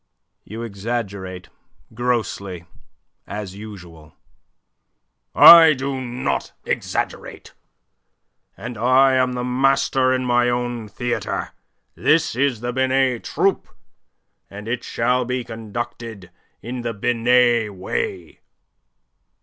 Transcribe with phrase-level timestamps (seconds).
[0.43, 1.49] "You exaggerate
[1.93, 2.65] grossly
[3.27, 4.15] as usual."
[5.35, 7.53] "I do not exaggerate.
[8.57, 11.51] And I am the master in my own theatre.
[11.93, 13.69] This is the Binet Troupe,
[14.49, 16.31] and it shall be conducted
[16.63, 18.39] in the Binet way."